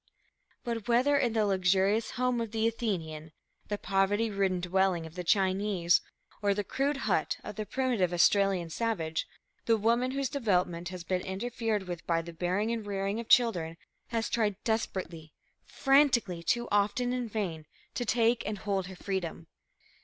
But, 0.63 0.87
whether 0.87 1.15
in 1.15 1.33
the 1.33 1.45
luxurious 1.45 2.09
home 2.17 2.41
of 2.41 2.49
the 2.49 2.67
Athenian, 2.67 3.33
the 3.67 3.77
poverty 3.77 4.31
ridden 4.31 4.59
dwelling 4.59 5.05
of 5.05 5.13
the 5.13 5.23
Chinese, 5.23 6.01
or 6.41 6.55
the 6.55 6.63
crude 6.63 7.05
hut 7.05 7.37
of 7.43 7.55
the 7.55 7.67
primitive 7.67 8.11
Australian 8.11 8.71
savage, 8.71 9.27
the 9.67 9.77
woman 9.77 10.09
whose 10.09 10.27
development 10.27 10.89
has 10.89 11.03
been 11.03 11.21
interfered 11.21 11.83
with 11.83 12.03
by 12.07 12.23
the 12.23 12.33
bearing 12.33 12.71
and 12.71 12.87
rearing 12.87 13.19
of 13.19 13.29
children 13.29 13.77
has 14.07 14.27
tried 14.27 14.55
desperately, 14.63 15.33
frantically, 15.65 16.41
too 16.41 16.67
often 16.71 17.13
in 17.13 17.29
vain, 17.29 17.67
to 17.93 18.03
take 18.03 18.41
and 18.47 18.57
hold 18.57 18.87
her 18.87 18.95
freedom. 18.95 19.45